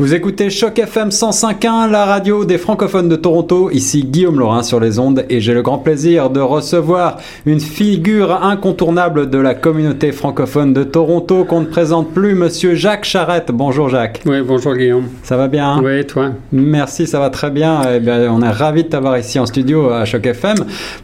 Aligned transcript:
Vous 0.00 0.14
écoutez 0.14 0.48
Choc 0.48 0.78
FM 0.78 1.08
105.1, 1.08 1.90
la 1.90 2.04
radio 2.04 2.44
des 2.44 2.56
francophones 2.56 3.08
de 3.08 3.16
Toronto. 3.16 3.68
Ici 3.72 4.04
Guillaume 4.04 4.38
Laurin 4.38 4.62
sur 4.62 4.78
les 4.78 5.00
ondes 5.00 5.24
et 5.28 5.40
j'ai 5.40 5.52
le 5.52 5.62
grand 5.62 5.78
plaisir 5.78 6.30
de 6.30 6.38
recevoir 6.38 7.16
une 7.46 7.58
figure 7.58 8.44
incontournable 8.44 9.28
de 9.28 9.38
la 9.38 9.56
communauté 9.56 10.12
francophone 10.12 10.72
de 10.72 10.84
Toronto 10.84 11.44
qu'on 11.44 11.62
ne 11.62 11.66
présente 11.66 12.12
plus, 12.14 12.36
monsieur 12.36 12.76
Jacques 12.76 13.06
Charrette. 13.06 13.50
Bonjour 13.52 13.88
Jacques. 13.88 14.22
Oui, 14.24 14.36
bonjour 14.46 14.76
Guillaume. 14.76 15.08
Ça 15.24 15.36
va 15.36 15.48
bien 15.48 15.80
Oui, 15.82 16.06
toi? 16.06 16.30
Merci, 16.52 17.08
ça 17.08 17.18
va 17.18 17.30
très 17.30 17.50
bien. 17.50 17.80
Eh 17.92 17.98
bien. 17.98 18.32
On 18.32 18.40
est 18.40 18.50
ravis 18.50 18.84
de 18.84 18.90
t'avoir 18.90 19.18
ici 19.18 19.40
en 19.40 19.46
studio 19.46 19.90
à 19.90 20.04
Choc 20.04 20.24
FM 20.24 20.58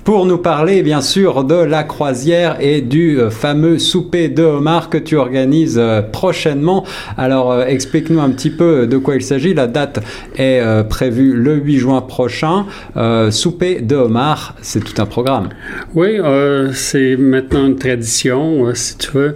pour 0.04 0.24
nous 0.24 0.38
parler 0.38 0.84
bien 0.84 1.00
sûr 1.00 1.42
de 1.42 1.56
la 1.56 1.82
croisière 1.82 2.58
et 2.60 2.80
du 2.80 3.18
euh, 3.18 3.30
fameux 3.30 3.80
souper 3.80 4.28
de 4.28 4.44
homard 4.44 4.88
que 4.88 4.98
tu 4.98 5.16
organises 5.16 5.80
euh, 5.80 6.00
prochainement. 6.00 6.84
Alors 7.18 7.50
euh, 7.50 7.64
explique-nous 7.66 8.20
un 8.20 8.30
petit 8.30 8.50
peu 8.50 8.83
de 8.86 8.98
quoi 8.98 9.16
il 9.16 9.22
s'agit. 9.22 9.54
La 9.54 9.66
date 9.66 10.00
est 10.36 10.60
euh, 10.60 10.82
prévue 10.82 11.34
le 11.34 11.54
8 11.56 11.78
juin 11.78 12.00
prochain. 12.00 12.66
Euh, 12.96 13.30
souper 13.30 13.80
de 13.80 13.96
homard, 13.96 14.54
c'est 14.62 14.82
tout 14.82 15.00
un 15.00 15.06
programme. 15.06 15.48
Oui, 15.94 16.18
euh, 16.18 16.70
c'est 16.72 17.16
maintenant 17.16 17.66
une 17.66 17.76
tradition, 17.76 18.74
si 18.74 18.98
tu 18.98 19.10
veux. 19.12 19.34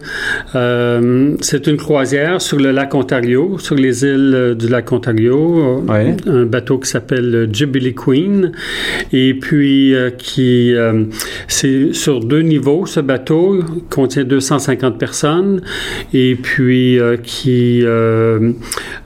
C'est 1.40 1.66
une 1.66 1.76
croisière 1.76 2.40
sur 2.40 2.58
le 2.58 2.70
lac 2.70 2.94
Ontario, 2.94 3.58
sur 3.58 3.74
les 3.74 4.04
îles 4.04 4.54
du 4.58 4.68
lac 4.68 4.90
Ontario. 4.92 5.84
Un 5.88 6.44
bateau 6.44 6.78
qui 6.78 6.88
s'appelle 6.88 7.30
le 7.30 7.52
Jubilee 7.52 7.94
Queen. 7.94 8.52
Et 9.12 9.34
puis, 9.34 9.94
qui, 10.18 10.74
c'est 11.46 11.92
sur 11.92 12.20
deux 12.20 12.42
niveaux, 12.42 12.86
ce 12.86 13.00
bateau 13.00 13.62
contient 13.90 14.24
250 14.24 14.98
personnes. 14.98 15.60
Et 16.12 16.36
puis, 16.36 16.98
euh, 16.98 17.16
qui, 17.16 17.80
euh, 17.84 18.52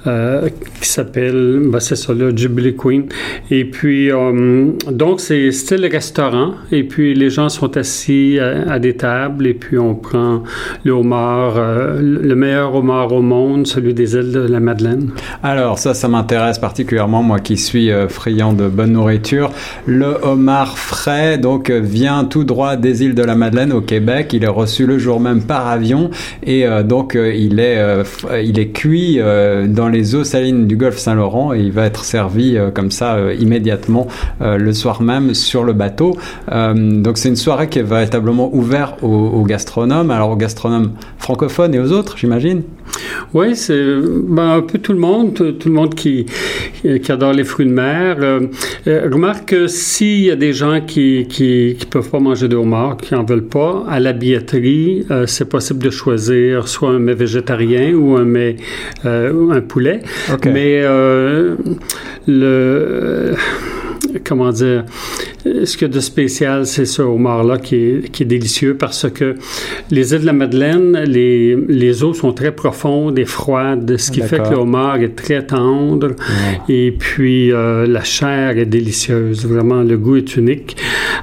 euh, 0.06 0.31
qui 0.80 0.88
s'appelle, 0.88 1.60
ben, 1.66 1.80
c'est 1.80 1.96
ça, 1.96 2.12
le 2.12 2.36
Jubilee 2.36 2.74
Queen. 2.76 3.04
Et 3.50 3.64
puis, 3.64 4.10
euh, 4.10 4.72
donc, 4.90 5.20
c'est 5.20 5.50
style 5.52 5.86
restaurant. 5.86 6.54
Et 6.70 6.84
puis, 6.84 7.14
les 7.14 7.30
gens 7.30 7.48
sont 7.48 7.76
assis 7.76 8.38
à, 8.38 8.78
des 8.78 8.94
tables. 8.94 9.46
Et 9.46 9.54
puis, 9.54 9.78
on 9.78 9.94
prend 9.94 10.42
le 10.84 10.92
homard, 10.92 11.54
euh, 11.56 12.00
le 12.00 12.34
meilleur 12.34 12.74
homard 12.74 13.12
au 13.12 13.22
monde, 13.22 13.66
celui 13.66 13.94
des 13.94 14.14
îles 14.14 14.32
de 14.32 14.40
la 14.40 14.60
Madeleine. 14.60 15.10
Alors 15.42 15.78
ça, 15.78 15.94
ça 15.94 16.08
m'intéresse 16.08 16.58
particulièrement, 16.58 17.22
moi 17.22 17.38
qui 17.38 17.56
suis 17.56 17.90
euh, 17.90 18.08
friand 18.08 18.52
de 18.52 18.68
bonne 18.68 18.92
nourriture. 18.92 19.50
Le 19.86 20.16
homard 20.22 20.78
frais, 20.78 21.38
donc, 21.38 21.70
vient 21.70 22.24
tout 22.24 22.44
droit 22.44 22.76
des 22.76 23.04
îles 23.04 23.14
de 23.14 23.22
la 23.22 23.34
Madeleine 23.34 23.72
au 23.72 23.80
Québec. 23.80 24.32
Il 24.32 24.44
est 24.44 24.48
reçu 24.48 24.86
le 24.86 24.98
jour 24.98 25.20
même 25.20 25.42
par 25.42 25.68
avion 25.68 26.10
et 26.42 26.64
donc 26.84 27.16
il 27.16 27.60
est 27.60 27.78
il 28.42 28.58
est 28.58 28.68
cuit 28.68 29.18
dans 29.68 29.88
les 29.88 30.14
eaux 30.14 30.21
salines 30.24 30.66
du 30.66 30.76
Golfe 30.76 30.98
Saint-Laurent 30.98 31.54
et 31.54 31.60
il 31.60 31.72
va 31.72 31.86
être 31.86 32.04
servi 32.04 32.56
euh, 32.56 32.70
comme 32.70 32.90
ça 32.90 33.14
euh, 33.14 33.34
immédiatement 33.34 34.06
euh, 34.40 34.56
le 34.56 34.72
soir 34.72 35.02
même 35.02 35.34
sur 35.34 35.64
le 35.64 35.72
bateau. 35.72 36.16
Donc 36.50 37.18
c'est 37.18 37.28
une 37.28 37.36
soirée 37.36 37.68
qui 37.68 37.78
est 37.78 37.84
véritablement 37.84 38.54
ouverte 38.54 39.02
aux, 39.02 39.08
aux 39.08 39.44
gastronomes, 39.44 40.10
alors 40.10 40.30
aux 40.30 40.36
gastronomes 40.36 40.92
francophones 41.18 41.74
et 41.74 41.78
aux 41.78 41.92
autres, 41.92 42.16
j'imagine. 42.18 42.62
Oui, 43.34 43.56
c'est 43.56 43.82
ben, 44.28 44.56
un 44.56 44.60
peu 44.60 44.78
tout 44.78 44.92
le 44.92 44.98
monde, 44.98 45.34
tout, 45.34 45.68
le 45.68 45.74
monde 45.74 45.94
qui, 45.94 46.26
adore 47.08 47.32
les 47.32 47.44
fruits 47.44 47.66
de 47.66 47.72
mer. 47.72 48.16
Euh, 48.20 48.48
remarque 48.86 49.50
que 49.50 49.66
s'il 49.66 50.20
y 50.20 50.30
a 50.30 50.36
des 50.36 50.52
gens 50.52 50.80
qui 50.80 51.26
qui, 51.28 51.76
qui 51.78 51.86
peuvent 51.86 52.10
pas 52.10 52.20
manger 52.20 52.48
de 52.48 52.56
homard, 52.56 52.98
qui 52.98 53.14
en 53.14 53.24
veulent 53.24 53.46
pas, 53.46 53.84
à 53.88 54.00
la 54.00 54.12
billetterie, 54.12 55.06
c'est 55.26 55.48
possible 55.48 55.82
de 55.82 55.90
choisir 55.90 56.68
soit 56.68 56.90
un 56.90 56.98
mets 56.98 57.14
végétarien 57.14 57.94
ou 57.94 58.16
un 58.16 58.24
mets 58.24 58.56
un 59.04 59.60
poulet. 59.66 60.02
Ok. 60.32 60.46
Mais 60.46 60.82
euh, 60.84 61.56
le 62.26 63.34
comment 64.24 64.50
dire, 64.50 64.84
ce 65.44 65.76
qu'il 65.76 65.88
y 65.88 65.90
a 65.90 65.94
de 65.94 66.00
spécial, 66.00 66.66
c'est 66.66 66.84
ce 66.84 67.02
homard-là 67.02 67.58
qui 67.58 67.76
est, 67.76 68.10
qui 68.10 68.22
est 68.22 68.26
délicieux 68.26 68.76
parce 68.76 69.08
que 69.10 69.34
les 69.90 70.12
îles 70.14 70.20
de 70.20 70.26
la 70.26 70.32
Madeleine, 70.32 71.04
les, 71.06 71.56
les 71.68 72.02
eaux 72.04 72.14
sont 72.14 72.32
très 72.32 72.52
profondes 72.52 73.18
et 73.18 73.24
froides, 73.24 73.96
ce 73.96 74.10
qui 74.10 74.20
fait 74.22 74.38
que 74.42 74.50
le 74.50 74.56
homard 74.56 74.96
est 74.96 75.16
très 75.16 75.44
tendre 75.46 76.08
et 76.68 76.94
puis 76.98 77.52
euh, 77.52 77.86
la 77.86 78.04
chair 78.04 78.58
est 78.58 78.66
délicieuse. 78.66 79.46
Vraiment, 79.46 79.82
le 79.82 79.96
goût 79.96 80.16
est 80.16 80.36
unique. 80.36 80.76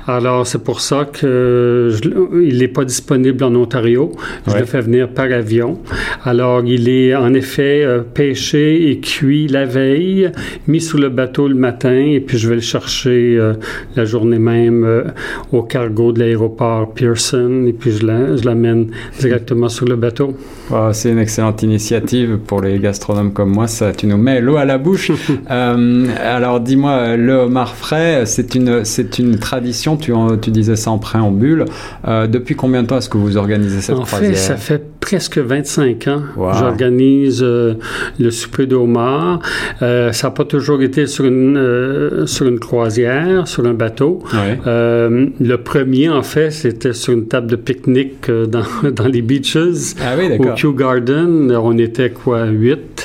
Alors, 0.08 0.46
c'est 0.47 0.63
pour 0.63 0.81
ça 0.81 1.06
que 1.12 1.90
je 1.92 2.09
le- 2.09 2.44
il 2.44 2.58
n'est 2.59 2.68
pas 2.68 2.86
disponible 2.86 3.44
en 3.44 3.53
Ontario. 3.56 4.12
Je 4.47 4.53
Ouais. 4.53 4.59
le 4.62 4.66
fais 4.66 4.81
venir 4.81 5.09
par 5.09 5.25
avion. 5.31 5.80
Alors, 6.24 6.63
il 6.66 6.90
est 6.90 7.16
en 7.16 7.34
effet 7.34 7.84
euh, 7.84 8.02
pêché 8.02 8.90
et 8.90 9.00
cuit 9.00 9.47
la 9.47 9.66
veille, 9.66 10.31
mis 10.68 10.81
sous 10.81 10.97
le 10.97 11.09
bateau 11.09 11.47
le 11.47 11.56
matin, 11.56 11.96
et 11.96 12.19
puis 12.19 12.38
je 12.38 12.47
vais 12.50 12.56
le 12.56 12.62
chercher 12.62 12.78
euh, 13.07 13.53
la 13.95 14.06
journée 14.06 14.40
même 14.40 14.84
euh, 14.84 15.03
au 15.51 15.63
cargo 15.63 16.12
de 16.12 16.19
l'aéroport 16.19 16.94
Pearson, 16.94 17.66
et 17.67 17.73
puis 17.73 17.91
je 17.91 18.06
la- 18.06 18.35
je 18.35 18.44
l'amène 18.45 18.88
directement 19.19 19.69
sur 19.69 19.85
le 19.85 19.95
bateau. 19.95 20.34
Oh, 20.72 20.89
c'est 20.91 21.12
une 21.12 21.19
excellente 21.19 21.63
initiative 21.63 22.38
pour 22.45 22.62
les 22.62 22.78
gastronomes 22.79 23.34
comme 23.34 23.51
moi. 23.51 23.68
Ça, 23.68 23.91
tu 23.91 24.06
nous 24.07 24.18
mets 24.18 24.39
l'eau 24.41 24.57
à 24.57 24.66
la 24.66 24.78
bouche. 24.78 25.12
Euh, 25.51 26.06
alors, 26.22 26.59
dis-moi, 26.59 27.18
le 27.18 27.34
homard 27.34 27.75
frais, 27.75 28.23
c'est 28.25 28.53
une, 28.56 28.85
c'est 28.85 29.18
une 29.19 29.39
tradition. 29.39 29.97
Tu, 29.97 30.13
en- 30.13 30.38
tu 30.38 30.51
disais 30.51 30.75
ça 30.75 30.91
en 30.91 31.00
préambule. 31.00 31.66
Euh, 32.07 32.28
depuis 32.28 32.56
combien 32.56 32.84
de 32.84 32.88
temps 32.88 32.97
est-ce 32.97 33.09
que 33.09 33.18
vous 33.18 33.35
organisez 33.38 33.81
cette 33.81 33.95
En 33.95 34.03
croisière? 34.03 34.31
fait, 34.31 34.35
ça 34.35 34.57
fait 34.57 34.84
presque 35.00 35.38
25 35.38 36.08
ans 36.08 36.22
Wow. 36.36 36.54
j'organise 36.60 37.42
euh, 37.42 37.76
le 38.20 38.32
souper 38.32 38.66
de 38.66 38.76
homard. 38.76 39.40
Euh, 39.82 40.12
ça 40.12 40.28
n'a 40.28 40.32
pas 40.32 40.46
toujours 40.46 40.82
été 40.82 41.08
sur 41.08 41.26
une, 41.26 41.58
euh, 41.58 42.26
sur 42.26 42.48
une 42.48 42.60
croisière, 42.60 43.48
sur 43.48 43.66
un 43.66 43.74
bateau. 43.74 44.20
Ouais. 44.34 44.60
Le 44.66 45.56
premier, 45.56 46.10
en 46.10 46.24
fait, 46.24 46.52
c'était 46.52 46.94
sur 46.94 47.14
une 47.14 47.28
table 47.28 47.48
de 47.48 47.56
pique-nique 47.56 48.30
dans, 48.30 48.64
dans 48.92 49.08
les 49.08 49.22
beaches. 49.22 49.58
Ah 50.02 50.16
oui, 50.18 50.38
Au. 50.38 50.54
Kew 50.56 50.76
Garden, 50.76 51.52
on 51.56 51.78
était 51.78 52.10
quoi, 52.12 52.46
huit? 52.46 52.99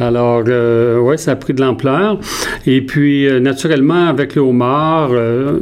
Alors, 0.00 0.42
euh, 0.48 0.98
ouais, 0.98 1.16
ça 1.16 1.32
a 1.32 1.36
pris 1.36 1.54
de 1.54 1.60
l'ampleur. 1.60 2.18
Et 2.66 2.80
puis, 2.82 3.26
euh, 3.26 3.40
naturellement, 3.40 4.06
avec 4.06 4.34
le 4.34 4.42
homard, 4.42 5.10
euh, 5.12 5.60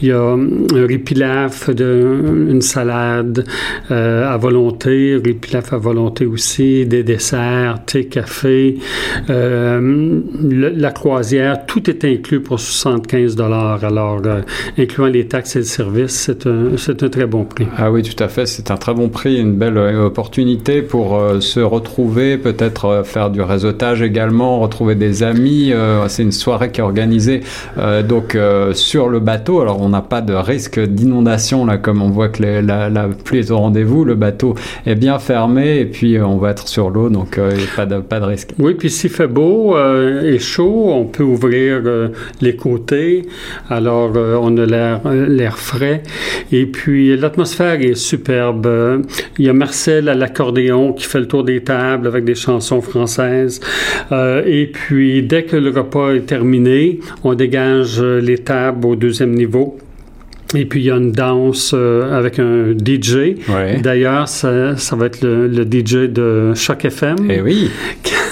il 0.00 0.08
y 0.08 0.12
a 0.12 0.20
un 0.20 0.86
riz 0.86 0.98
pilaf, 0.98 1.70
de, 1.70 2.48
une 2.50 2.62
salade 2.62 3.44
euh, 3.90 4.28
à 4.28 4.36
volonté, 4.36 5.20
riz 5.22 5.34
pilaf 5.34 5.72
à 5.72 5.78
volonté 5.78 6.26
aussi, 6.26 6.86
des 6.86 7.02
desserts, 7.02 7.84
thé, 7.86 8.06
café, 8.06 8.78
euh, 9.30 10.20
la 10.42 10.90
croisière, 10.90 11.66
tout 11.66 11.88
est 11.90 12.04
inclus 12.04 12.40
pour 12.40 12.60
75 12.60 13.36
dollars. 13.36 13.84
Alors, 13.84 14.20
euh, 14.26 14.42
incluant 14.78 15.06
les 15.06 15.26
taxes 15.26 15.56
et 15.56 15.60
le 15.60 15.64
service, 15.64 16.12
c'est 16.12 16.46
un, 16.46 16.76
c'est 16.76 17.02
un 17.02 17.08
très 17.08 17.26
bon 17.26 17.44
prix. 17.44 17.66
Ah 17.76 17.90
oui, 17.90 18.02
tout 18.02 18.22
à 18.22 18.28
fait. 18.28 18.46
C'est 18.46 18.70
un 18.70 18.76
très 18.76 18.94
bon 18.94 19.08
prix, 19.08 19.38
une 19.40 19.54
belle 19.54 19.78
euh, 19.78 20.06
opportunité 20.06 20.82
pour 20.82 21.16
euh, 21.16 21.40
se 21.40 21.60
retrouver, 21.60 22.38
peut-être 22.38 22.84
euh, 22.86 23.04
faire 23.04 23.30
du 23.30 23.42
réseautage 23.48 24.02
également, 24.02 24.60
retrouver 24.60 24.94
des 24.94 25.22
amis. 25.22 25.72
Euh, 25.72 26.06
c'est 26.08 26.22
une 26.22 26.32
soirée 26.32 26.70
qui 26.70 26.80
est 26.80 26.84
organisée 26.84 27.40
euh, 27.78 28.02
donc 28.02 28.34
euh, 28.34 28.72
sur 28.74 29.08
le 29.08 29.20
bateau. 29.20 29.60
Alors 29.60 29.80
on 29.80 29.88
n'a 29.88 30.02
pas 30.02 30.20
de 30.20 30.34
risque 30.34 30.78
d'inondation 30.78 31.66
là, 31.66 31.78
comme 31.78 32.02
on 32.02 32.10
voit 32.10 32.28
que 32.28 32.42
la, 32.42 33.08
pluie 33.24 33.38
est 33.38 33.50
au 33.50 33.58
rendez-vous. 33.58 34.04
Le 34.04 34.14
bateau 34.14 34.54
est 34.86 34.94
bien 34.94 35.18
fermé 35.18 35.78
et 35.80 35.86
puis 35.86 36.20
on 36.20 36.36
va 36.36 36.50
être 36.50 36.68
sur 36.68 36.90
l'eau, 36.90 37.08
donc 37.08 37.40
pas 37.76 37.86
de, 37.86 37.98
pas 37.98 38.20
de 38.20 38.24
risque. 38.24 38.50
Oui, 38.58 38.74
puis 38.74 38.90
s'il 38.90 39.10
fait 39.10 39.26
beau 39.26 39.76
et 39.76 40.38
chaud, 40.38 40.90
on 40.92 41.04
peut 41.04 41.22
ouvrir 41.22 41.82
les 42.40 42.56
côtés. 42.56 43.26
Alors, 43.70 44.12
on 44.14 44.56
a 44.56 44.66
l'air 44.66 45.58
frais. 45.58 46.02
Et 46.52 46.66
puis, 46.66 47.16
l'atmosphère 47.16 47.80
est 47.80 47.94
superbe. 47.94 48.68
Il 49.38 49.46
y 49.46 49.48
a 49.48 49.52
Marcel 49.52 50.08
à 50.08 50.14
l'accordéon 50.14 50.92
qui 50.92 51.04
fait 51.04 51.20
le 51.20 51.28
tour 51.28 51.44
des 51.44 51.62
tables 51.62 52.06
avec 52.06 52.24
des 52.24 52.34
chansons 52.34 52.80
françaises. 52.80 53.37
Euh, 54.12 54.42
et 54.46 54.66
puis, 54.66 55.22
dès 55.22 55.44
que 55.44 55.56
le 55.56 55.70
repas 55.70 56.12
est 56.14 56.26
terminé, 56.26 57.00
on 57.24 57.34
dégage 57.34 58.00
euh, 58.00 58.20
les 58.20 58.38
tables 58.38 58.86
au 58.86 58.96
deuxième 58.96 59.34
niveau. 59.34 59.78
Et 60.54 60.64
puis, 60.64 60.80
il 60.80 60.86
y 60.86 60.90
a 60.90 60.96
une 60.96 61.12
danse 61.12 61.72
euh, 61.74 62.16
avec 62.16 62.38
un 62.38 62.72
DJ. 62.72 63.36
Ouais. 63.48 63.80
D'ailleurs, 63.82 64.28
ça, 64.28 64.76
ça 64.76 64.96
va 64.96 65.06
être 65.06 65.22
le, 65.22 65.46
le 65.46 65.64
DJ 65.64 66.08
de 66.10 66.52
Choc 66.54 66.86
FM 66.86 67.30
Et 67.30 67.42
oui, 67.42 67.70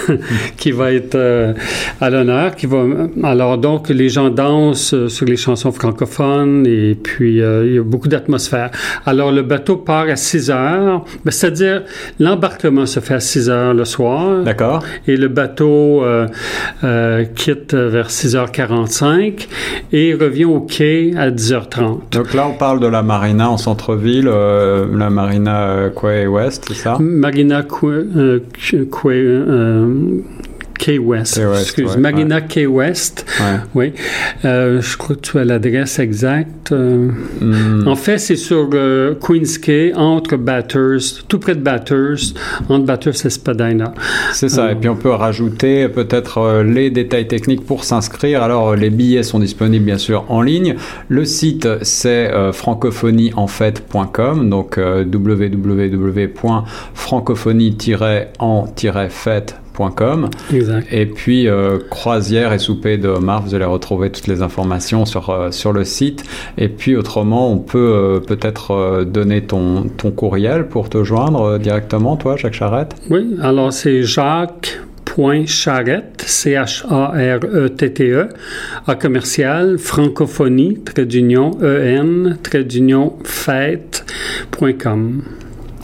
qui 0.56 0.70
va 0.72 0.92
être 0.92 1.14
euh, 1.14 1.52
à 2.00 2.10
l'honneur. 2.10 2.54
Qui 2.56 2.66
va 2.66 2.84
alors 3.22 3.58
donc 3.58 3.88
les 3.88 4.08
gens 4.08 4.30
dansent 4.30 4.94
euh, 4.94 5.08
sur 5.08 5.26
les 5.26 5.36
chansons 5.36 5.72
francophones 5.72 6.66
et 6.66 6.94
puis 6.94 7.40
euh, 7.40 7.66
il 7.66 7.74
y 7.74 7.78
a 7.78 7.82
beaucoup 7.82 8.08
d'atmosphère. 8.08 8.70
Alors 9.04 9.32
le 9.32 9.42
bateau 9.42 9.76
part 9.76 10.08
à 10.08 10.16
6 10.16 10.50
heures, 10.50 11.04
Ben, 11.24 11.30
c'est-à-dire 11.30 11.82
l'embarquement 12.18 12.86
se 12.86 13.00
fait 13.00 13.14
à 13.14 13.20
6 13.20 13.50
heures 13.50 13.74
le 13.74 13.84
soir 13.84 14.42
d'accord. 14.44 14.82
et 15.06 15.16
le 15.16 15.28
bateau 15.28 16.02
euh, 16.04 17.24
quitte 17.34 17.74
vers 17.74 18.08
6h45 18.08 19.46
et 19.92 20.14
revient 20.14 20.44
au 20.44 20.60
quai 20.60 21.12
à 21.16 21.30
10h30. 21.30 22.12
Donc 22.12 22.34
là, 22.34 22.48
on 22.48 22.56
parle 22.56 22.80
de 22.80 22.86
la 22.86 23.02
marina 23.02 23.50
en 23.50 23.56
centre-ville, 23.56 24.26
la 24.26 25.10
marina 25.10 25.90
Quay 25.94 26.26
West, 26.26 26.64
c'est 26.68 26.74
ça? 26.74 26.96
Marina 27.00 27.62
Quay, 27.62 28.40
Quay, 28.70 29.24
Key 30.78 30.98
West. 30.98 31.36
Key 31.36 31.46
West, 31.46 31.62
Excuse, 31.62 31.94
ouais, 31.94 32.00
Marina 32.00 32.40
Key 32.42 32.66
West. 32.66 33.24
Ouais. 33.40 33.60
Oui. 33.74 33.92
Euh, 34.44 34.80
je 34.80 34.96
crois 34.96 35.16
que 35.16 35.20
tu 35.20 35.38
as 35.38 35.44
l'adresse 35.44 35.98
exacte. 35.98 36.72
Euh, 36.72 37.10
Hmm. 37.40 37.86
En 37.86 37.96
fait, 37.96 38.18
c'est 38.18 38.36
sur 38.36 38.68
euh, 38.74 39.14
Queens 39.14 39.58
Quay, 39.60 39.94
entre 39.94 40.36
Bathurst, 40.36 41.24
tout 41.28 41.38
près 41.38 41.54
de 41.54 41.60
Bathurst, 41.60 42.38
entre 42.68 42.84
Bathurst 42.86 43.26
et 43.26 43.30
Spadina. 43.30 43.94
C'est 44.32 44.48
ça, 44.48 44.72
et 44.72 44.74
puis 44.74 44.88
on 44.88 44.96
peut 44.96 45.10
rajouter 45.10 45.88
peut-être 45.88 46.62
les 46.62 46.90
détails 46.90 47.28
techniques 47.28 47.64
pour 47.64 47.84
s'inscrire. 47.84 48.42
Alors 48.42 48.74
les 48.74 48.90
billets 48.90 49.22
sont 49.22 49.38
disponibles 49.38 49.84
bien 49.84 49.98
sûr 49.98 50.24
en 50.28 50.42
ligne. 50.42 50.76
Le 51.08 51.24
site 51.24 51.68
c'est 51.82 52.30
francophonieenfait.com, 52.52 54.50
donc 54.50 54.78
euh, 54.78 55.04
Exact. 60.52 60.86
Et 60.90 61.06
puis 61.06 61.48
euh, 61.48 61.78
croisière 61.90 62.52
et 62.52 62.58
souper 62.58 62.98
de 62.98 63.08
Homard, 63.08 63.42
vous 63.42 63.54
allez 63.54 63.64
retrouver 63.64 64.10
toutes 64.10 64.26
les 64.26 64.42
informations 64.42 65.04
sur, 65.04 65.30
euh, 65.30 65.50
sur 65.50 65.72
le 65.72 65.84
site. 65.84 66.24
Et 66.58 66.68
puis 66.68 66.96
autrement, 66.96 67.52
on 67.52 67.58
peut 67.58 67.78
euh, 67.78 68.20
peut-être 68.20 69.04
donner 69.04 69.42
ton, 69.42 69.84
ton 69.84 70.10
courriel 70.10 70.68
pour 70.68 70.88
te 70.88 71.04
joindre 71.04 71.58
directement, 71.58 72.16
toi, 72.16 72.36
Jacques 72.36 72.54
Charrette. 72.54 72.96
Oui, 73.10 73.36
alors 73.42 73.72
c'est 73.72 74.02
Jacques.charrette, 74.02 76.24
C-H-A-R-E-T-T-E, 76.26 78.16
E, 78.16 78.28
à 78.86 78.94
commercial, 78.94 79.78
francophonie, 79.78 80.78
trait 80.84 81.06
d'union, 81.06 81.50
E-N, 81.60 82.38
trait 82.42 82.64
d'union, 82.64 83.14
fête.com. 83.24 85.22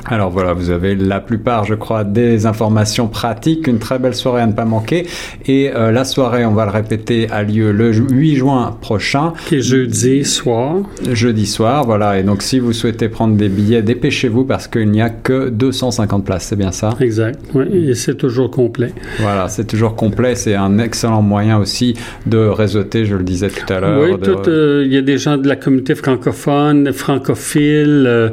Alors 0.06 0.31
voilà, 0.31 0.52
vous 0.52 0.70
avez 0.70 0.96
la 0.96 1.20
plupart, 1.20 1.64
je 1.64 1.75
crois, 1.75 2.02
des 2.04 2.44
informations 2.46 3.06
pratiques. 3.06 3.66
Une 3.69 3.78
très 3.78 3.99
belle 4.00 4.14
soirée 4.14 4.43
à 4.43 4.46
ne 4.46 4.52
pas 4.52 4.64
manquer. 4.64 5.06
Et 5.46 5.70
euh, 5.75 5.93
la 5.93 6.04
soirée, 6.04 6.44
on 6.44 6.52
va 6.54 6.64
le 6.64 6.72
répéter, 6.72 7.28
a 7.31 7.43
lieu 7.44 7.70
le 7.72 7.93
ju- 7.93 8.06
8 8.10 8.34
juin 8.37 8.76
prochain, 8.81 9.32
Qui 9.46 9.56
est 9.56 9.60
jeudi 9.62 10.25
soir. 10.25 10.76
jeudi 11.12 11.46
soir. 11.46 11.84
Voilà. 11.84 12.19
Et 12.19 12.25
donc, 12.25 12.43
si 12.43 12.58
vous 12.58 12.72
souhaitez 12.72 13.08
prendre 13.08 13.37
des 13.37 13.49
billets, 13.49 13.82
dépêchez-vous 13.82 14.44
parce 14.44 14.66
qu'il 14.66 14.90
n'y 14.90 15.00
a 15.00 15.08
que 15.08 15.49
250 15.50 16.25
places. 16.25 16.46
C'est 16.46 16.56
bien 16.56 16.72
ça? 16.72 16.90
Exact. 17.00 17.38
Oui, 17.54 17.90
et 17.90 17.94
c'est 17.94 18.16
toujours 18.16 18.50
complet. 18.50 18.93
Voilà, 19.20 19.49
c'est 19.49 19.66
toujours 19.66 19.94
complet. 19.94 20.34
C'est 20.34 20.56
un 20.56 20.78
excellent 20.78 21.22
moyen 21.22 21.58
aussi 21.58 21.94
de 22.26 22.38
réseauter, 22.38 23.04
je 23.06 23.14
le 23.14 23.22
disais 23.22 23.49
tout 23.50 23.72
à 23.72 23.78
l'heure. 23.81 24.02
Oui, 24.02 24.19
de- 24.19 24.49
euh, 24.49 24.82
il 24.84 24.93
y 24.93 24.96
a 24.96 25.02
des 25.02 25.16
gens 25.19 25.37
de 25.38 25.46
la 25.46 25.54
communauté 25.56 25.94
francophone, 25.94 26.93
francophile, 26.93 28.04
euh, 28.08 28.31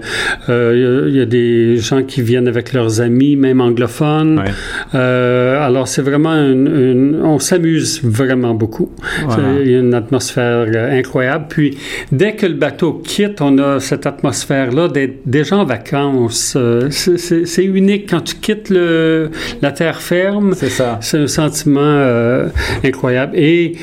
euh, 0.49 1.05
y 1.05 1.09
il 1.09 1.15
y, 1.15 1.21
a 1.21 1.25
des 1.25 1.58
gens 1.77 2.03
qui 2.03 2.21
viennent 2.21 2.47
avec 2.47 2.73
leurs 2.73 3.01
amis, 3.01 3.35
même 3.35 3.61
anglophones. 3.61 4.39
Ouais. 4.39 4.51
Euh, 4.95 5.59
alors, 5.61 5.87
c'est 5.87 6.01
vraiment 6.01 6.33
une, 6.33 6.67
une- 6.67 7.21
on 7.23 7.39
s'amuse 7.39 8.01
vraiment 8.03 8.53
beaucoup. 8.53 8.91
Voilà. 9.25 9.43
Il 9.63 9.71
y 9.71 9.75
a 9.75 9.79
une 9.79 9.93
atmosphère 9.93 10.65
euh, 10.73 10.97
incroyable. 10.99 11.45
Puis, 11.49 11.77
dès 12.11 12.33
que 12.33 12.45
le 12.45 12.53
bateau 12.53 12.93
quitte, 13.03 13.41
on 13.41 13.57
a 13.57 13.79
cette 13.79 14.05
atmosphère-là 14.05 14.87
d'être 14.87 15.19
déjà 15.25 15.57
en 15.57 15.65
vacances. 15.65 16.53
Euh, 16.57 16.89
c'est- 16.89 17.59
unique 17.63 18.09
quand 18.09 18.21
tu 18.21 18.35
quittes 18.35 18.69
le, 18.69 19.29
la 19.61 19.71
terre 19.71 20.01
ferme. 20.01 20.53
C'est 20.55 20.69
ça. 20.69 20.97
C'est 21.01 21.17
un 21.17 21.27
sentiment 21.27 21.79
euh, 21.83 22.47
incroyable. 22.83 23.33
Et 23.37 23.73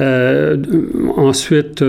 euh, 0.00 0.56
ensuite, 1.16 1.82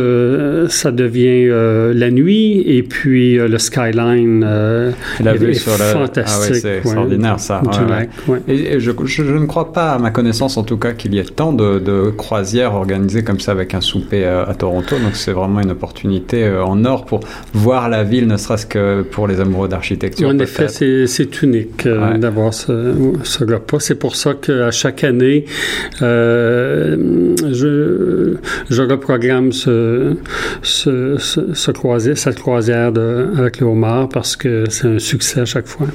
ça 0.69 0.91
devient 0.91 1.47
la 1.93 2.11
nuit 2.11 2.63
et 2.65 2.83
puis 2.83 3.35
le 3.37 3.57
skyline 3.57 4.43
euh, 4.47 4.91
La 5.33 5.49
est 5.49 5.53
sur 5.53 5.71
le- 5.71 5.77
Ah 5.81 5.85
ouais, 5.87 5.93
fantastique. 6.05 6.55
c'est 6.55 6.67
ouais, 6.71 6.77
extraordinaire, 6.79 7.39
ça. 7.39 7.61
du 7.61 7.85
lac. 7.89 8.09
Et 8.47 8.73
et 8.75 8.79
je, 8.79 8.91
je- 9.05 9.23
je 9.23 9.33
ne 9.33 9.45
crois 9.45 9.71
pas, 9.73 9.91
à 9.93 9.99
ma 9.99 10.11
connaissance 10.11 10.57
en 10.57 10.63
tout 10.63 10.77
cas, 10.77 10.91
qu'il 10.93 11.13
y 11.13 11.19
ait 11.19 11.23
tant 11.23 11.53
de, 11.53 11.79
de 11.79 12.09
croisières 12.15 12.73
organisées 12.75 13.23
comme 13.23 13.39
ça 13.39 13.51
avec 13.51 13.73
un 13.73 13.81
souper 13.81 14.25
euh, 14.25 14.45
à, 14.45 14.53
Toronto. 14.55 14.95
Donc 14.97 15.15
c'est 15.15 15.31
vraiment 15.31 15.59
une 15.61 15.71
opportunité 15.71 16.43
euh, 16.43 16.63
en 16.63 16.83
or 16.85 17.05
pour 17.05 17.19
voir 17.53 17.89
la 17.89 18.03
ville, 18.03 18.27
ne 18.27 18.37
serait-ce 18.37 18.65
que 18.65 19.01
pour 19.01 19.27
les 19.27 19.39
amoureux 19.39 19.67
d'architecture. 19.67 20.29
En 20.29 20.39
effet, 20.39 20.67
c'est 20.67 21.07
c'est 21.07 21.41
unique 21.41 21.85
euh, 21.85 22.11
Ouais. 22.13 22.17
d'avoir 22.17 22.53
ce, 22.53 22.93
ce 23.23 23.43
repas. 23.43 23.79
C'est 23.79 23.95
pour 23.95 24.15
ça 24.15 24.33
qu'à 24.33 24.71
chaque 24.71 25.03
année, 25.03 25.45
euh, 26.01 27.35
je, 27.51 28.35
je 28.69 28.81
reprogramme 28.81 29.51
ce, 29.51 30.15
ce, 30.61 31.15
ce, 31.17 31.53
ce 31.53 31.71
croisière, 31.71 32.17
cette 32.17 32.39
croisière 32.39 32.91
de, 32.91 33.27
avec 33.37 33.59
le 33.59 33.67
homard 33.67 34.09
parce 34.09 34.35
que 34.35 34.65
c'est 34.69 34.87
un 34.87 34.99
succès 34.99 35.16
à 35.39 35.45
chaque 35.45 35.67
fois. 35.67 35.87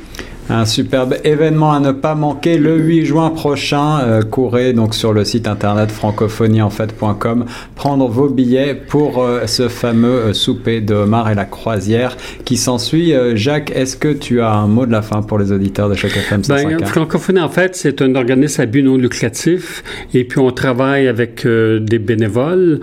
Un 0.52 0.66
superbe 0.66 1.16
événement 1.24 1.72
à 1.72 1.80
ne 1.80 1.92
pas 1.92 2.14
manquer 2.14 2.58
le 2.58 2.76
8 2.76 3.06
juin 3.06 3.30
prochain. 3.30 4.00
Euh, 4.00 4.20
courez 4.20 4.74
donc 4.74 4.94
sur 4.94 5.14
le 5.14 5.24
site 5.24 5.48
internet 5.48 5.90
francophonieenfait.com 5.90 7.46
prendre 7.74 8.06
vos 8.06 8.28
billets 8.28 8.74
pour 8.74 9.22
euh, 9.22 9.46
ce 9.46 9.68
fameux 9.68 10.08
euh, 10.08 10.32
souper 10.32 10.80
de 10.80 10.94
homard 10.94 11.30
et 11.30 11.34
la 11.34 11.46
croisière 11.46 12.16
qui 12.44 12.56
s'ensuit. 12.56 13.12
Euh, 13.12 13.34
Jacques, 13.34 13.72
est-ce 13.74 13.96
que 13.96 14.12
tu 14.12 14.40
as 14.40 14.52
un 14.52 14.68
mot 14.68 14.86
de 14.86 14.92
la 14.92 15.02
fin 15.02 15.22
pour 15.22 15.38
les 15.38 15.52
auditeurs 15.52 15.88
de 15.88 15.94
chaque 15.94 16.16
FM 16.16 16.42
Ben, 16.48 16.78
105.1? 16.78 16.86
Francophonie, 16.86 17.40
en 17.40 17.48
fait, 17.48 17.74
c'est 17.74 18.02
un 18.02 18.14
organisme 18.14 18.60
à 18.60 18.66
but 18.66 18.82
non 18.82 18.96
lucratif 18.96 19.82
et 20.14 20.22
puis 20.22 20.38
on 20.38 20.50
travaille 20.50 21.08
avec 21.08 21.44
des 21.44 21.98
bénévoles 21.98 22.78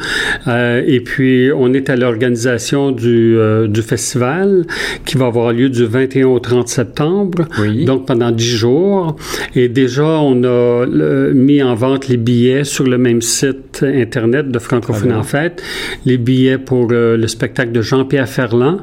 euh, 0.47 0.83
et 0.85 0.99
puis 0.99 1.49
on 1.55 1.73
est 1.73 1.89
à 1.89 1.95
l'organisation 1.95 2.91
du, 2.91 3.37
du 3.67 3.81
festival 3.81 4.65
qui 5.05 5.17
va 5.17 5.27
avoir 5.27 5.53
lieu 5.53 5.69
du 5.69 5.85
21 5.85 6.25
au 6.27 6.39
30 6.39 6.67
septembre. 6.67 7.45
Oui. 7.61 7.85
Donc 7.85 8.05
pendant 8.05 8.31
10 8.31 8.43
jours. 8.57 9.15
Et 9.55 9.67
déjà, 9.67 10.03
on 10.21 10.43
a 10.43 10.85
le- 10.85 11.33
mis 11.33 11.61
en 11.63 11.75
vente 11.75 12.07
les 12.07 12.17
billets 12.17 12.63
sur 12.63 12.85
le 12.85 12.97
même 12.97 13.21
site 13.21 13.83
Internet 13.83 14.51
de 14.51 14.59
Francophonie 14.59 15.13
en 15.13 15.23
fait. 15.23 15.61
Les 16.05 16.17
billets 16.17 16.57
pour 16.57 16.87
euh, 16.91 17.17
le 17.17 17.27
spectacle 17.27 17.71
de 17.71 17.81
Jean-Pierre 17.81 18.27
Ferland. 18.29 18.81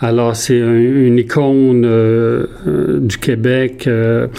Alors, 0.00 0.36
c'est 0.36 0.60
un- 0.60 0.74
une 0.74 1.18
icône 1.18 1.84
euh, 1.84 2.46
euh, 2.66 2.98
du 3.00 3.18
Québec. 3.18 3.88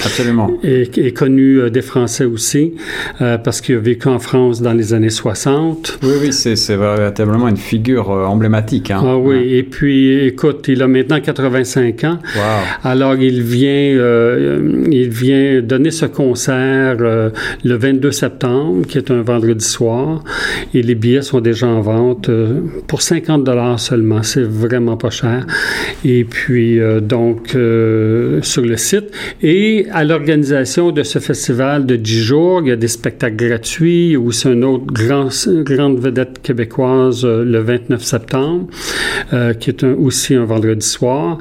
Absolument. 0.06 0.52
et, 0.64 0.90
et 0.98 1.12
connu 1.14 1.70
des 1.72 1.82
Français 1.82 2.26
aussi, 2.26 2.74
parce 3.20 3.62
qu'il 3.62 3.76
a 3.76 3.80
vécu 3.80 4.08
en 4.08 4.20
France 4.20 4.62
dans 4.62 4.74
les 4.74 4.94
années 4.94 5.10
60. 5.10 6.00
Oui, 6.04 6.10
oui, 6.22 6.34
c'est 6.34 6.76
véritablement 6.76 7.48
une 7.48 7.58
figure 7.58 8.10
emblématique. 8.10 8.92
Hein. 8.92 9.02
Ah 9.06 9.18
oui, 9.18 9.54
et 9.56 9.64
puis 9.64 10.26
écoute, 10.26 10.66
il 10.68 10.82
a 10.82 10.88
maintenant 10.88 11.20
85 11.20 12.04
ans. 12.04 12.20
Wow. 12.36 12.42
Alors 12.84 13.16
il 13.16 13.42
vient, 13.42 13.63
euh, 13.70 14.86
il 14.92 15.10
vient 15.10 15.62
donner 15.62 15.92
ce 15.92 16.06
concert 16.06 16.98
euh, 17.02 17.30
le 17.64 17.76
22 17.76 18.12
septembre, 18.12 18.86
qui 18.88 18.98
est 18.98 19.12
un 19.12 19.22
vendredi 19.22 19.66
soir, 19.66 20.24
et 20.74 20.82
les 20.82 20.96
billets 20.96 21.22
sont 21.22 21.42
déjà 21.42 21.68
en 21.68 21.82
vente 21.82 22.30
euh, 22.30 22.62
pour 22.88 23.02
50 23.02 23.44
dollars 23.44 23.80
seulement. 23.80 24.24
C'est 24.24 24.44
vraiment 24.44 24.98
pas 24.98 25.10
cher. 25.10 25.46
Et 26.06 26.24
puis 26.24 26.80
donc 27.02 27.56
sur 28.42 28.62
le 28.62 28.78
site 28.78 29.06
et 29.42 29.88
à 29.92 30.04
l'organisation 30.04 30.92
de 30.92 31.04
ce 31.04 31.20
festival 31.20 31.86
de 31.86 31.96
10 31.96 32.20
jours, 32.22 32.62
il 32.64 32.70
y 32.70 32.72
a 32.72 32.76
des 32.76 32.88
spectacles 32.88 33.36
gratuits. 33.36 34.16
A 34.16 34.20
aussi 34.20 34.48
une 34.48 34.64
autre 34.64 34.86
grand, 34.88 35.30
grande 35.64 36.00
vedette 36.00 36.42
québécoise 36.42 37.26
le 37.26 37.60
29 37.60 38.04
septembre, 38.04 38.68
qui 39.60 39.70
est 39.70 39.84
aussi 39.84 40.36
un 40.36 40.46
vendredi 40.46 40.86
soir. 40.86 41.38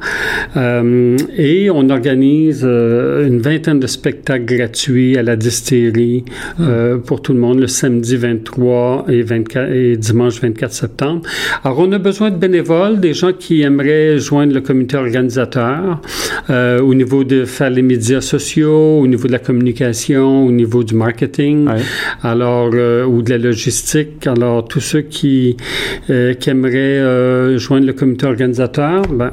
Et 0.55 1.69
on 1.69 1.89
organise 1.89 2.12
euh, 2.21 3.27
une 3.27 3.39
vingtaine 3.39 3.79
de 3.79 3.87
spectacles 3.87 4.45
gratuits 4.45 5.17
à 5.17 5.23
la 5.23 5.35
distillerie 5.35 6.23
euh, 6.59 6.97
pour 6.97 7.21
tout 7.21 7.33
le 7.33 7.39
monde 7.39 7.59
le 7.59 7.67
samedi 7.67 8.15
23 8.15 9.05
et, 9.09 9.21
24, 9.21 9.71
et 9.71 9.97
dimanche 9.97 10.39
24 10.41 10.71
septembre. 10.71 11.21
Alors, 11.63 11.79
on 11.79 11.91
a 11.91 11.97
besoin 11.97 12.31
de 12.31 12.37
bénévoles, 12.37 12.99
des 12.99 13.13
gens 13.13 13.33
qui 13.33 13.61
aimeraient 13.61 14.19
joindre 14.19 14.53
le 14.53 14.61
comité 14.61 14.97
organisateur 14.97 16.01
euh, 16.49 16.79
au 16.81 16.93
niveau 16.93 17.23
de 17.23 17.45
faire 17.45 17.69
les 17.69 17.81
médias 17.81 18.21
sociaux, 18.21 18.99
au 18.99 19.07
niveau 19.07 19.27
de 19.27 19.31
la 19.33 19.39
communication, 19.39 20.45
au 20.45 20.51
niveau 20.51 20.83
du 20.83 20.95
marketing, 20.95 21.67
Ouais. 21.67 21.81
alors 22.21 22.69
ou 23.07 23.21
de 23.21 23.29
la 23.29 23.37
logistique. 23.37 24.27
Alors, 24.27 24.67
tous 24.67 24.79
ceux 24.81 25.01
qui, 25.01 25.55
qui 26.07 26.49
aimeraient 26.49 27.57
joindre 27.57 27.87
le 27.87 27.93
comité 27.93 28.25
organisateur, 28.25 29.03
ben, 29.07 29.31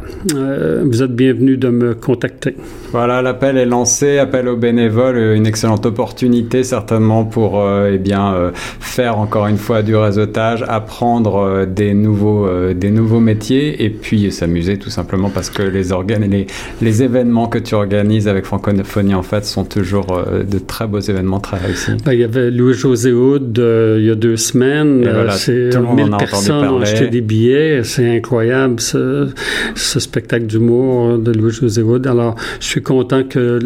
vous 0.84 1.02
êtes 1.02 1.14
bienvenus 1.14 1.58
de 1.58 1.68
me 1.68 1.94
contacter. 1.94 2.54
Voilà, 2.92 3.22
l'appel 3.22 3.56
est 3.56 3.66
lancé, 3.66 4.18
appel 4.18 4.48
aux 4.48 4.56
bénévoles, 4.56 5.16
une 5.36 5.46
excellente 5.46 5.86
opportunité 5.86 6.64
certainement 6.64 7.24
pour 7.24 7.60
euh, 7.60 7.92
eh 7.94 7.98
bien 7.98 8.34
euh, 8.34 8.50
faire 8.54 9.18
encore 9.18 9.46
une 9.46 9.58
fois 9.58 9.82
du 9.82 9.94
réseautage, 9.94 10.64
apprendre 10.66 11.36
euh, 11.36 11.66
des 11.66 11.94
nouveaux 11.94 12.48
euh, 12.48 12.74
des 12.74 12.90
nouveaux 12.90 13.20
métiers 13.20 13.84
et 13.84 13.90
puis 13.90 14.32
s'amuser 14.32 14.76
tout 14.76 14.90
simplement 14.90 15.30
parce 15.30 15.50
que 15.50 15.62
les 15.62 15.92
organes 15.92 16.28
les 16.28 16.48
les 16.82 17.02
événements 17.04 17.46
que 17.46 17.58
tu 17.58 17.76
organises 17.76 18.26
avec 18.26 18.44
Francophonie 18.44 19.14
en 19.14 19.22
fait 19.22 19.44
sont 19.44 19.64
toujours 19.64 20.20
de 20.28 20.58
très 20.58 20.88
beaux 20.88 20.98
événements 20.98 21.38
très 21.38 21.58
réussis. 21.58 21.92
Ben, 22.04 22.12
il 22.12 22.20
y 22.20 22.24
avait 22.24 22.50
Louis-José 22.50 23.12
euh, 23.12 23.96
il 24.00 24.06
y 24.06 24.10
a 24.10 24.14
deux 24.14 24.36
semaines. 24.36 25.02
Voilà, 25.02 25.32
c'est 25.32 25.70
tout 25.70 25.78
le 25.78 25.84
monde 25.84 25.96
1000 25.96 26.04
en 26.06 26.12
a 26.12 26.14
entendu 26.16 26.30
personnes 26.30 26.68
ont 26.68 26.80
acheté 26.80 27.08
des 27.08 27.20
billets. 27.20 27.82
C'est 27.84 28.16
incroyable, 28.16 28.80
ce, 28.80 29.28
ce 29.74 30.00
spectacle 30.00 30.46
d'humour 30.46 31.18
de 31.18 31.32
Louis-José 31.32 31.82
Hood. 31.82 32.06
Alors, 32.06 32.36
je 32.60 32.66
suis 32.66 32.82
content 32.82 33.24
que 33.24 33.58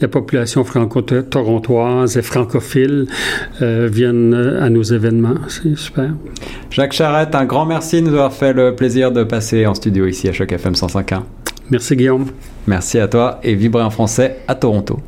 la 0.00 0.08
population 0.08 0.62
franco-torontoise 0.62 2.16
et 2.16 2.22
francophile 2.22 3.06
euh, 3.62 3.88
vienne 3.90 4.34
à 4.60 4.70
nos 4.70 4.82
événements. 4.82 5.34
C'est 5.48 5.76
super. 5.76 6.10
Jacques 6.70 6.92
Charrette, 6.92 7.34
un 7.34 7.46
grand 7.46 7.66
merci 7.66 8.00
de 8.02 8.08
nous 8.08 8.14
avoir 8.14 8.32
fait 8.32 8.52
le 8.52 8.74
plaisir 8.74 9.10
de 9.10 9.24
passer 9.24 9.66
en 9.66 9.74
studio 9.74 10.06
ici 10.06 10.28
à 10.28 10.32
Choc 10.32 10.52
FM 10.52 10.74
105.1. 10.74 11.22
Merci 11.70 11.96
Guillaume. 11.96 12.26
Merci 12.66 12.98
à 12.98 13.08
toi 13.08 13.40
et 13.42 13.54
Vibrer 13.54 13.82
en 13.82 13.90
français 13.90 14.38
à 14.46 14.54
Toronto. 14.54 14.98